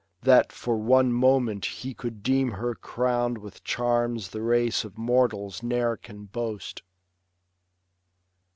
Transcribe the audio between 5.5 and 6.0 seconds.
ne'er